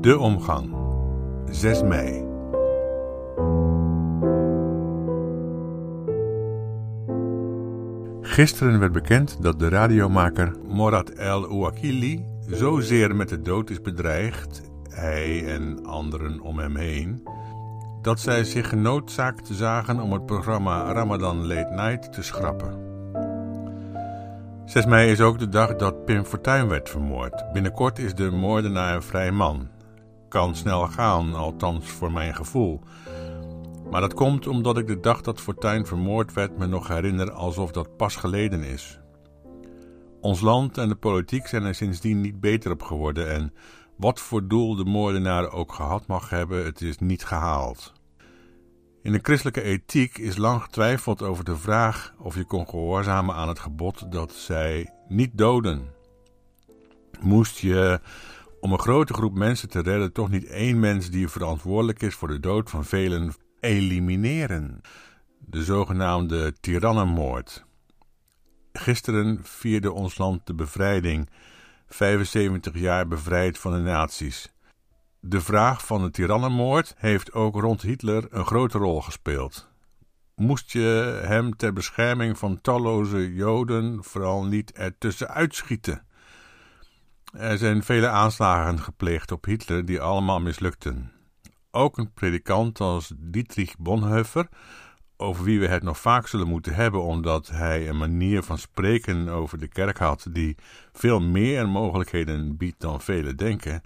De 0.00 0.18
omgang. 0.18 0.74
6 1.50 1.82
mei. 1.82 2.26
Gisteren 8.20 8.78
werd 8.78 8.92
bekend 8.92 9.42
dat 9.42 9.58
de 9.58 9.68
radiomaker 9.68 10.52
Morad 10.68 11.08
El 11.08 11.48
Ouakili 11.48 12.24
zozeer 12.46 13.16
met 13.16 13.28
de 13.28 13.42
dood 13.42 13.70
is 13.70 13.80
bedreigd, 13.80 14.62
hij 14.88 15.46
en 15.46 15.86
anderen 15.86 16.40
om 16.40 16.58
hem 16.58 16.76
heen, 16.76 17.28
dat 18.02 18.20
zij 18.20 18.44
zich 18.44 18.68
genoodzaakt 18.68 19.48
zagen 19.52 20.00
om 20.00 20.12
het 20.12 20.26
programma 20.26 20.92
Ramadan 20.92 21.46
Late 21.46 21.74
Night 21.74 22.12
te 22.12 22.22
schrappen. 22.22 22.78
6 24.64 24.86
mei 24.86 25.10
is 25.10 25.20
ook 25.20 25.38
de 25.38 25.48
dag 25.48 25.76
dat 25.76 26.04
Pim 26.04 26.24
Fortuyn 26.24 26.68
werd 26.68 26.88
vermoord. 26.88 27.52
Binnenkort 27.52 27.98
is 27.98 28.14
de 28.14 28.30
moordenaar 28.30 29.02
vrij 29.02 29.30
man. 29.30 29.68
Kan 30.30 30.56
snel 30.56 30.86
gaan, 30.86 31.34
althans 31.34 31.90
voor 31.90 32.12
mijn 32.12 32.34
gevoel. 32.34 32.80
Maar 33.90 34.00
dat 34.00 34.14
komt 34.14 34.46
omdat 34.46 34.78
ik 34.78 34.86
de 34.86 35.00
dag 35.00 35.20
dat 35.20 35.40
Fortuyn 35.40 35.86
vermoord 35.86 36.32
werd 36.32 36.58
me 36.58 36.66
nog 36.66 36.88
herinner 36.88 37.30
alsof 37.32 37.72
dat 37.72 37.96
pas 37.96 38.16
geleden 38.16 38.62
is. 38.62 39.00
Ons 40.20 40.40
land 40.40 40.78
en 40.78 40.88
de 40.88 40.94
politiek 40.94 41.46
zijn 41.46 41.64
er 41.64 41.74
sindsdien 41.74 42.20
niet 42.20 42.40
beter 42.40 42.70
op 42.70 42.82
geworden 42.82 43.30
en 43.30 43.54
wat 43.96 44.20
voor 44.20 44.48
doel 44.48 44.76
de 44.76 44.84
moordenaar 44.84 45.52
ook 45.52 45.72
gehad 45.72 46.06
mag 46.06 46.30
hebben, 46.30 46.64
het 46.64 46.80
is 46.80 46.98
niet 46.98 47.24
gehaald. 47.24 47.92
In 49.02 49.12
de 49.12 49.20
christelijke 49.22 49.62
ethiek 49.62 50.18
is 50.18 50.36
lang 50.36 50.62
getwijfeld 50.62 51.22
over 51.22 51.44
de 51.44 51.56
vraag 51.56 52.14
of 52.18 52.34
je 52.34 52.44
kon 52.44 52.68
gehoorzamen 52.68 53.34
aan 53.34 53.48
het 53.48 53.58
gebod 53.58 54.12
dat 54.12 54.32
zij 54.32 54.92
niet 55.08 55.30
doden. 55.38 55.82
Moest 57.20 57.58
je 57.58 58.00
om 58.60 58.72
een 58.72 58.78
grote 58.78 59.12
groep 59.12 59.34
mensen 59.34 59.68
te 59.68 59.80
redden 59.80 60.12
toch 60.12 60.30
niet 60.30 60.44
één 60.44 60.80
mens 60.80 61.10
die 61.10 61.28
verantwoordelijk 61.28 62.02
is 62.02 62.14
voor 62.14 62.28
de 62.28 62.40
dood 62.40 62.70
van 62.70 62.84
velen 62.84 63.34
elimineren? 63.60 64.80
De 65.38 65.64
zogenaamde 65.64 66.52
tyrannenmoord. 66.60 67.64
Gisteren 68.72 69.38
vierde 69.42 69.92
ons 69.92 70.18
land 70.18 70.46
de 70.46 70.54
bevrijding, 70.54 71.28
75 71.86 72.78
jaar 72.78 73.08
bevrijd 73.08 73.58
van 73.58 73.72
de 73.72 73.78
nazi's. 73.78 74.52
De 75.20 75.40
vraag 75.40 75.86
van 75.86 76.02
de 76.02 76.10
tirannenmoord 76.10 76.94
heeft 76.96 77.32
ook 77.32 77.54
rond 77.54 77.82
Hitler 77.82 78.26
een 78.30 78.46
grote 78.46 78.78
rol 78.78 79.00
gespeeld. 79.00 79.68
Moest 80.34 80.72
je 80.72 81.20
hem 81.24 81.56
ter 81.56 81.72
bescherming 81.72 82.38
van 82.38 82.60
talloze 82.60 83.34
Joden 83.34 84.04
vooral 84.04 84.44
niet 84.44 84.72
ertussen 84.72 85.28
uitschieten? 85.28 86.02
Er 87.32 87.58
zijn 87.58 87.82
vele 87.82 88.08
aanslagen 88.08 88.80
gepleegd 88.80 89.32
op 89.32 89.44
Hitler 89.44 89.84
die 89.84 90.00
allemaal 90.00 90.40
mislukten. 90.40 91.12
Ook 91.70 91.98
een 91.98 92.12
predikant 92.12 92.80
als 92.80 93.12
Dietrich 93.16 93.78
Bonhoeffer, 93.78 94.48
over 95.16 95.44
wie 95.44 95.60
we 95.60 95.66
het 95.66 95.82
nog 95.82 95.98
vaak 95.98 96.26
zullen 96.26 96.48
moeten 96.48 96.74
hebben, 96.74 97.02
omdat 97.02 97.48
hij 97.48 97.88
een 97.88 97.96
manier 97.96 98.42
van 98.42 98.58
spreken 98.58 99.28
over 99.28 99.58
de 99.58 99.68
kerk 99.68 99.98
had 99.98 100.26
die 100.30 100.56
veel 100.92 101.20
meer 101.20 101.68
mogelijkheden 101.68 102.56
biedt 102.56 102.80
dan 102.80 103.00
velen 103.00 103.36
denken, 103.36 103.82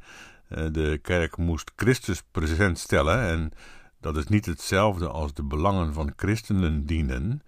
eh, 0.48 0.66
de 0.70 0.98
kerk 1.02 1.36
moest 1.36 1.72
Christus 1.76 2.22
present 2.30 2.78
stellen 2.78 3.20
en 3.20 3.52
dat 4.00 4.16
is 4.16 4.26
niet 4.26 4.46
hetzelfde 4.46 5.08
als 5.08 5.34
de 5.34 5.44
belangen 5.44 5.92
van 5.92 6.12
christenen 6.16 6.86
dienen. 6.86 7.42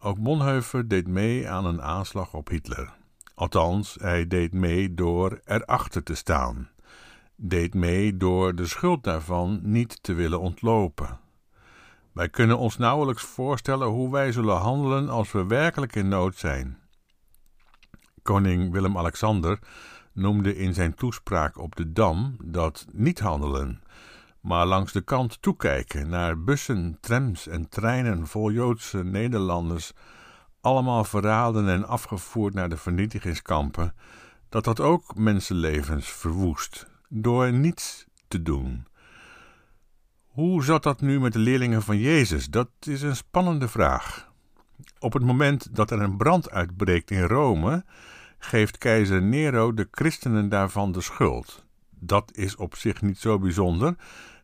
Ook 0.00 0.18
Bonhoeffer 0.18 0.88
deed 0.88 1.06
mee 1.06 1.48
aan 1.48 1.64
een 1.64 1.82
aanslag 1.82 2.34
op 2.34 2.48
Hitler. 2.48 3.00
Althans, 3.42 3.96
hij 4.00 4.26
deed 4.26 4.52
mee 4.52 4.94
door 4.94 5.40
erachter 5.44 6.02
te 6.02 6.14
staan. 6.14 6.70
Deed 7.36 7.74
mee 7.74 8.16
door 8.16 8.54
de 8.54 8.66
schuld 8.66 9.04
daarvan 9.04 9.60
niet 9.62 10.02
te 10.02 10.12
willen 10.12 10.40
ontlopen. 10.40 11.20
Wij 12.12 12.28
kunnen 12.28 12.58
ons 12.58 12.76
nauwelijks 12.76 13.22
voorstellen 13.22 13.88
hoe 13.88 14.10
wij 14.10 14.32
zullen 14.32 14.56
handelen 14.56 15.08
als 15.08 15.32
we 15.32 15.46
werkelijk 15.46 15.96
in 15.96 16.08
nood 16.08 16.36
zijn. 16.36 16.78
Koning 18.22 18.72
Willem-Alexander 18.72 19.58
noemde 20.12 20.56
in 20.56 20.74
zijn 20.74 20.94
toespraak 20.94 21.58
op 21.58 21.76
de 21.76 21.92
Dam 21.92 22.36
dat 22.44 22.86
niet 22.92 23.20
handelen, 23.20 23.82
maar 24.40 24.66
langs 24.66 24.92
de 24.92 25.02
kant 25.02 25.42
toekijken 25.42 26.08
naar 26.08 26.42
bussen, 26.42 26.98
trams 27.00 27.46
en 27.46 27.68
treinen 27.68 28.26
vol 28.26 28.50
Joodse 28.50 29.04
Nederlanders, 29.04 29.92
allemaal 30.62 31.04
verraden 31.04 31.68
en 31.68 31.86
afgevoerd 31.86 32.54
naar 32.54 32.68
de 32.68 32.76
vernietigingskampen, 32.76 33.94
dat 34.48 34.64
dat 34.64 34.80
ook 34.80 35.14
mensenlevens 35.16 36.08
verwoest, 36.08 36.86
door 37.08 37.52
niets 37.52 38.06
te 38.28 38.42
doen. 38.42 38.86
Hoe 40.26 40.64
zat 40.64 40.82
dat 40.82 41.00
nu 41.00 41.20
met 41.20 41.32
de 41.32 41.38
leerlingen 41.38 41.82
van 41.82 41.98
Jezus? 41.98 42.46
Dat 42.46 42.68
is 42.80 43.02
een 43.02 43.16
spannende 43.16 43.68
vraag. 43.68 44.30
Op 44.98 45.12
het 45.12 45.22
moment 45.22 45.76
dat 45.76 45.90
er 45.90 46.00
een 46.00 46.16
brand 46.16 46.50
uitbreekt 46.50 47.10
in 47.10 47.22
Rome, 47.22 47.84
geeft 48.38 48.78
keizer 48.78 49.22
Nero 49.22 49.74
de 49.74 49.88
christenen 49.90 50.48
daarvan 50.48 50.92
de 50.92 51.00
schuld. 51.00 51.66
Dat 51.90 52.30
is 52.34 52.56
op 52.56 52.76
zich 52.76 53.02
niet 53.02 53.18
zo 53.18 53.38
bijzonder. 53.38 53.94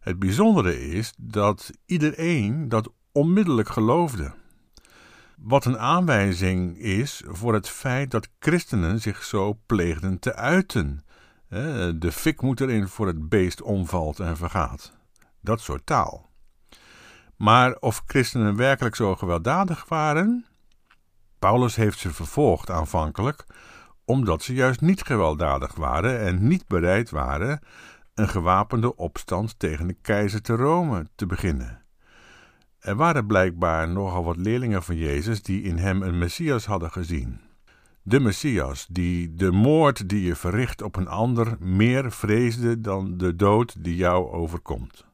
Het 0.01 0.19
bijzondere 0.19 0.91
is 0.91 1.12
dat 1.19 1.71
iedereen 1.87 2.69
dat 2.69 2.93
onmiddellijk 3.12 3.69
geloofde. 3.69 4.33
Wat 5.41 5.65
een 5.65 5.78
aanwijzing 5.78 6.78
is 6.78 7.22
voor 7.26 7.54
het 7.54 7.69
feit 7.69 8.10
dat 8.10 8.28
christenen 8.38 9.00
zich 9.00 9.25
zo 9.25 9.59
pleegden 9.66 10.19
te 10.19 10.34
uiten. 10.34 11.04
De 11.99 12.12
fik 12.12 12.43
moet 12.43 12.60
erin 12.60 12.88
voor 12.88 13.06
het 13.06 13.28
beest 13.28 13.62
omvalt 13.62 14.21
en 14.21 14.37
vergaat. 14.37 14.93
Dat 15.41 15.60
soort 15.60 15.87
taal. 15.87 16.31
Maar 17.37 17.77
of 17.81 18.03
christenen 18.06 18.56
werkelijk 18.56 18.94
zo 18.94 19.16
gewelddadig 19.16 19.84
waren? 19.88 20.47
Paulus 21.38 21.77
heeft 21.77 21.98
ze 21.98 22.12
vervolgd 22.12 22.71
aanvankelijk, 22.71 23.47
omdat 24.04 24.43
ze 24.43 24.54
juist 24.54 24.81
niet 24.81 25.03
gewelddadig 25.03 25.74
waren 25.74 26.21
en 26.21 26.48
niet 26.48 26.66
bereid 26.66 27.10
waren 27.10 27.60
een 28.15 28.28
gewapende 28.28 28.97
opstand 28.97 29.59
tegen 29.59 29.86
de 29.86 29.97
keizer 30.03 30.42
te 30.42 30.54
Rome 30.54 31.07
te 31.15 31.27
beginnen. 31.27 31.83
Er 32.89 32.97
waren 32.97 33.27
blijkbaar 33.27 33.89
nogal 33.89 34.25
wat 34.25 34.37
leerlingen 34.37 34.83
van 34.83 34.97
Jezus 34.97 35.43
die 35.43 35.63
in 35.63 35.77
hem 35.77 36.03
een 36.03 36.19
Messias 36.19 36.67
hadden 36.67 36.91
gezien. 36.91 37.41
De 38.03 38.21
Messias, 38.21 38.87
die 38.91 39.35
de 39.35 39.51
moord 39.51 40.09
die 40.09 40.23
je 40.23 40.37
verricht 40.37 40.83
op 40.83 40.97
een 40.97 41.09
ander 41.09 41.57
meer 41.61 42.13
vreesde 42.13 42.81
dan 42.81 43.17
de 43.17 43.37
dood 43.37 43.85
die 43.85 43.97
jou 43.97 44.31
overkomt 44.31 45.09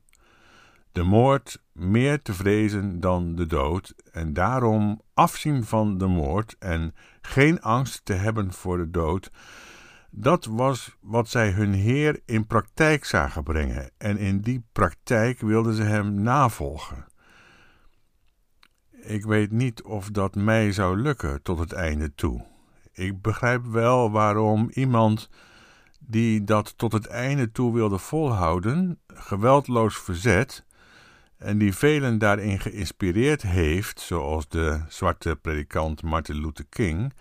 de 0.94 1.03
moord 1.03 1.62
meer 1.73 2.23
te 2.23 2.35
vrezen 2.35 3.00
dan 3.00 3.35
de 3.35 3.47
dood 3.47 3.94
en 4.12 4.32
daarom 4.32 5.00
afzien 5.15 5.65
van 5.65 5.99
de 5.99 6.06
moord 6.06 6.56
en 6.59 6.94
geen 7.21 7.61
angst 7.62 8.05
te 8.05 8.12
hebben 8.12 8.53
voor 8.53 8.76
de 8.76 8.91
dood. 8.91 9.31
Dat 10.11 10.44
was 10.44 10.97
wat 11.00 11.29
zij 11.29 11.50
hun 11.50 11.73
Heer 11.73 12.21
in 12.25 12.47
praktijk 12.47 13.05
zagen 13.05 13.43
brengen 13.43 13.91
en 13.99 14.19
in 14.19 14.41
die 14.41 14.65
praktijk 14.73 15.41
wilden 15.41 15.75
ze 15.75 15.82
hem 15.82 16.15
navolgen. 16.23 17.06
Ik 19.06 19.24
weet 19.24 19.50
niet 19.50 19.82
of 19.82 20.10
dat 20.10 20.34
mij 20.34 20.72
zou 20.72 20.96
lukken 21.00 21.42
tot 21.42 21.58
het 21.58 21.72
einde 21.72 22.14
toe. 22.14 22.44
Ik 22.92 23.22
begrijp 23.22 23.64
wel 23.64 24.10
waarom 24.10 24.70
iemand 24.72 25.30
die 25.98 26.44
dat 26.44 26.78
tot 26.78 26.92
het 26.92 27.06
einde 27.06 27.52
toe 27.52 27.74
wilde 27.74 27.98
volhouden, 27.98 28.98
geweldloos 29.06 29.98
verzet, 29.98 30.64
en 31.36 31.58
die 31.58 31.74
velen 31.74 32.18
daarin 32.18 32.60
geïnspireerd 32.60 33.42
heeft, 33.42 34.00
zoals 34.00 34.48
de 34.48 34.80
zwarte 34.88 35.36
predikant 35.36 36.02
Martin 36.02 36.40
Luther 36.40 36.66
King. 36.68 37.12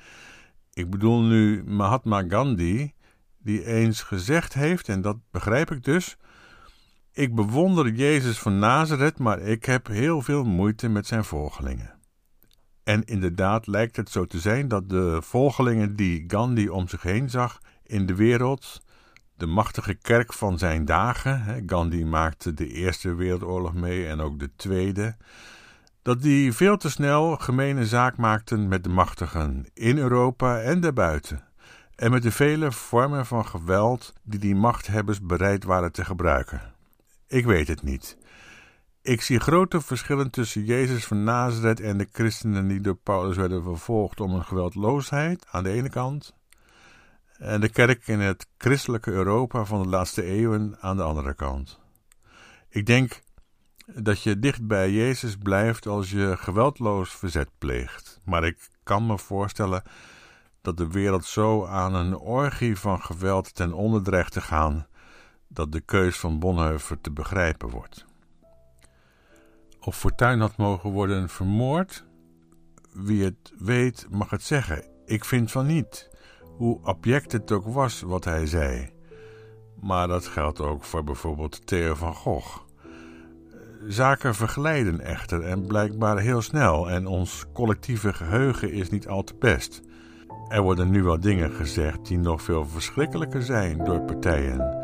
Ik 0.73 0.89
bedoel 0.89 1.21
nu 1.21 1.63
Mahatma 1.63 2.23
Gandhi, 2.27 2.93
die 3.37 3.65
eens 3.65 4.01
gezegd 4.01 4.53
heeft, 4.53 4.89
en 4.89 5.01
dat 5.01 5.17
begrijp 5.31 5.71
ik 5.71 5.83
dus. 5.83 6.17
Ik 7.13 7.35
bewonder 7.35 7.91
Jezus 7.91 8.39
van 8.39 8.59
Nazareth, 8.59 9.19
maar 9.19 9.39
ik 9.39 9.65
heb 9.65 9.87
heel 9.87 10.21
veel 10.21 10.43
moeite 10.43 10.89
met 10.89 11.07
zijn 11.07 11.23
volgelingen. 11.23 11.93
En 12.83 13.03
inderdaad 13.03 13.67
lijkt 13.67 13.95
het 13.95 14.09
zo 14.09 14.25
te 14.25 14.39
zijn 14.39 14.67
dat 14.67 14.89
de 14.89 15.21
volgelingen 15.21 15.95
die 15.95 16.23
Gandhi 16.27 16.69
om 16.69 16.87
zich 16.87 17.01
heen 17.01 17.29
zag 17.29 17.59
in 17.83 18.05
de 18.05 18.15
wereld 18.15 18.81
de 19.35 19.45
machtige 19.45 19.93
kerk 19.93 20.33
van 20.33 20.57
zijn 20.57 20.85
dagen, 20.85 21.63
Gandhi 21.65 22.05
maakte 22.05 22.53
de 22.53 22.67
Eerste 22.67 23.13
Wereldoorlog 23.13 23.73
mee 23.73 24.07
en 24.07 24.19
ook 24.19 24.39
de 24.39 24.49
Tweede, 24.55 25.15
dat 26.01 26.21
die 26.21 26.53
veel 26.53 26.77
te 26.77 26.89
snel 26.89 27.35
gemene 27.35 27.85
zaak 27.85 28.17
maakten 28.17 28.67
met 28.67 28.83
de 28.83 28.89
machtigen 28.89 29.65
in 29.73 29.97
Europa 29.97 30.61
en 30.61 30.79
daarbuiten, 30.79 31.43
en 31.95 32.11
met 32.11 32.23
de 32.23 32.31
vele 32.31 32.71
vormen 32.71 33.25
van 33.25 33.45
geweld 33.45 34.13
die 34.23 34.39
die 34.39 34.55
machthebbers 34.55 35.21
bereid 35.21 35.63
waren 35.63 35.91
te 35.91 36.05
gebruiken. 36.05 36.72
Ik 37.33 37.45
weet 37.45 37.67
het 37.67 37.83
niet. 37.83 38.17
Ik 39.01 39.21
zie 39.21 39.39
grote 39.39 39.81
verschillen 39.81 40.29
tussen 40.31 40.63
Jezus 40.63 41.05
van 41.05 41.23
Nazareth 41.23 41.79
en 41.79 41.97
de 41.97 42.07
christenen 42.11 42.67
die 42.67 42.81
door 42.81 42.95
Paulus 42.95 43.35
werden 43.35 43.63
vervolgd 43.63 44.19
om 44.19 44.31
hun 44.31 44.43
geweldloosheid 44.43 45.45
aan 45.51 45.63
de 45.63 45.69
ene 45.69 45.89
kant 45.89 46.35
En 47.37 47.61
de 47.61 47.69
kerk 47.69 48.07
in 48.07 48.19
het 48.19 48.47
christelijke 48.57 49.11
Europa 49.11 49.65
van 49.65 49.81
de 49.81 49.87
laatste 49.87 50.23
eeuwen 50.23 50.77
aan 50.79 50.97
de 50.97 51.03
andere 51.03 51.33
kant. 51.33 51.79
Ik 52.69 52.85
denk 52.85 53.21
dat 53.85 54.23
je 54.23 54.39
dicht 54.39 54.67
bij 54.67 54.91
Jezus 54.91 55.35
blijft 55.37 55.87
als 55.87 56.11
je 56.11 56.35
geweldloos 56.37 57.09
verzet 57.09 57.49
pleegt. 57.57 58.19
Maar 58.25 58.43
ik 58.43 58.69
kan 58.83 59.05
me 59.05 59.17
voorstellen 59.17 59.83
dat 60.61 60.77
de 60.77 60.87
wereld 60.87 61.25
zo 61.25 61.65
aan 61.65 61.93
een 61.93 62.17
orgie 62.17 62.79
van 62.79 63.01
geweld 63.01 63.55
ten 63.55 63.73
onder 63.73 64.03
dreigt 64.03 64.31
te 64.31 64.41
gaan, 64.41 64.87
dat 65.53 65.71
de 65.71 65.81
keus 65.81 66.19
van 66.19 66.39
Bonhoeffer 66.39 67.01
te 67.01 67.11
begrijpen 67.11 67.69
wordt. 67.69 68.05
Of 69.79 69.97
Fortuyn 69.97 70.39
had 70.39 70.57
mogen 70.57 70.89
worden 70.89 71.29
vermoord? 71.29 72.05
Wie 72.93 73.23
het 73.23 73.53
weet 73.57 74.07
mag 74.09 74.29
het 74.29 74.43
zeggen. 74.43 74.85
Ik 75.05 75.25
vind 75.25 75.51
van 75.51 75.65
niet, 75.65 76.09
hoe 76.57 76.79
abject 76.83 77.31
het 77.31 77.51
ook 77.51 77.67
was 77.67 78.01
wat 78.01 78.23
hij 78.23 78.45
zei. 78.45 78.91
Maar 79.79 80.07
dat 80.07 80.27
geldt 80.27 80.59
ook 80.59 80.83
voor 80.83 81.03
bijvoorbeeld 81.03 81.67
Theo 81.67 81.95
van 81.95 82.13
Gogh. 82.13 82.61
Zaken 83.87 84.35
verglijden 84.35 84.99
echter 84.99 85.43
en 85.43 85.67
blijkbaar 85.67 86.19
heel 86.19 86.41
snel 86.41 86.89
en 86.89 87.07
ons 87.07 87.45
collectieve 87.53 88.13
geheugen 88.13 88.71
is 88.71 88.89
niet 88.89 89.07
al 89.07 89.23
te 89.23 89.35
best. 89.39 89.81
Er 90.47 90.61
worden 90.61 90.89
nu 90.89 91.03
wel 91.03 91.19
dingen 91.19 91.51
gezegd 91.51 92.07
die 92.07 92.17
nog 92.17 92.41
veel 92.41 92.65
verschrikkelijker 92.65 93.43
zijn 93.43 93.83
door 93.83 94.01
partijen. 94.01 94.81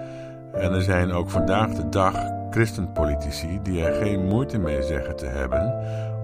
En 0.53 0.73
er 0.73 0.81
zijn 0.81 1.11
ook 1.11 1.29
vandaag 1.29 1.73
de 1.73 1.89
dag 1.89 2.13
christenpolitici 2.49 3.59
die 3.63 3.85
er 3.85 3.93
geen 3.93 4.25
moeite 4.25 4.57
mee 4.57 4.83
zeggen 4.83 5.15
te 5.15 5.25
hebben 5.25 5.73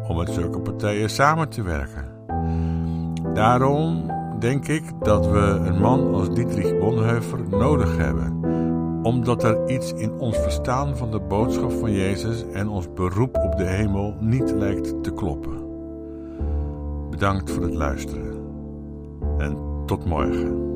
om 0.07 0.17
met 0.17 0.29
zulke 0.29 0.59
partijen 0.59 1.09
samen 1.09 1.49
te 1.49 1.63
werken. 1.63 2.05
Daarom 3.33 4.11
denk 4.39 4.67
ik 4.67 4.83
dat 5.01 5.27
we 5.27 5.61
een 5.65 5.79
man 5.79 6.13
als 6.13 6.33
Dietrich 6.33 6.79
Bonhoeffer 6.79 7.39
nodig 7.49 7.97
hebben, 7.97 8.39
omdat 9.03 9.43
er 9.43 9.69
iets 9.69 9.93
in 9.93 10.11
ons 10.11 10.37
verstaan 10.37 10.97
van 10.97 11.11
de 11.11 11.19
boodschap 11.19 11.71
van 11.71 11.91
Jezus 11.91 12.45
en 12.53 12.67
ons 12.67 12.93
beroep 12.93 13.37
op 13.37 13.57
de 13.57 13.65
hemel 13.65 14.15
niet 14.19 14.51
lijkt 14.51 15.03
te 15.03 15.13
kloppen. 15.13 15.63
Bedankt 17.09 17.51
voor 17.51 17.63
het 17.63 17.73
luisteren 17.73 18.35
en 19.37 19.57
tot 19.85 20.05
morgen. 20.05 20.74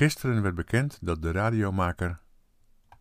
Gisteren 0.00 0.42
werd 0.42 0.54
bekend 0.54 0.98
dat 1.00 1.22
de 1.22 1.30
radiomaker 1.30 2.20